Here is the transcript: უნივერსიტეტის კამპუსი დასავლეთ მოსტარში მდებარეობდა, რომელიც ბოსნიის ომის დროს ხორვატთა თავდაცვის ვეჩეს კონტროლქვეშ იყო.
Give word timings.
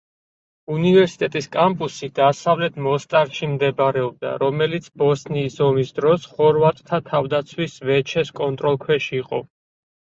უნივერსიტეტის 0.75 1.47
კამპუსი 1.55 2.09
დასავლეთ 2.19 2.79
მოსტარში 2.87 3.51
მდებარეობდა, 3.53 4.33
რომელიც 4.45 4.89
ბოსნიის 5.03 5.59
ომის 5.69 5.93
დროს 6.01 6.27
ხორვატთა 6.35 7.03
თავდაცვის 7.13 7.81
ვეჩეს 7.93 8.39
კონტროლქვეშ 8.43 9.15
იყო. 9.23 9.47